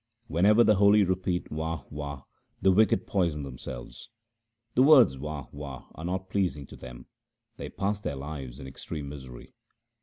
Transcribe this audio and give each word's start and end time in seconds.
Whenever 0.25 0.63
the 0.63 0.77
holy 0.77 1.03
repeat 1.03 1.51
Wah! 1.51 1.83
Wah! 1.91 2.23
the 2.59 2.71
wicked 2.71 3.05
poison 3.05 3.43
themselves. 3.43 4.09
The 4.73 4.81
words 4.81 5.15
Wah! 5.15 5.45
Wah! 5.51 5.89
are 5.93 6.03
not 6.05 6.27
pleasing 6.31 6.65
to 6.65 6.75
them; 6.75 7.05
they 7.57 7.69
pass 7.69 7.99
their 7.99 8.15
lives 8.15 8.59
in 8.59 8.65
extreme 8.65 9.09
misery. 9.09 9.53